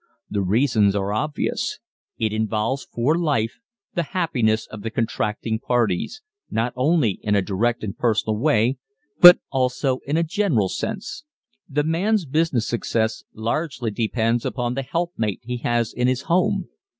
[0.31, 1.77] The reasons are obvious.
[2.17, 3.59] It involves for life
[3.93, 8.79] the happiness of the contracting parties not only in a direct and personal way,
[9.19, 11.23] but also in a general sense.
[11.69, 16.67] The man's business success largely depends upon the helpmate he has in his home.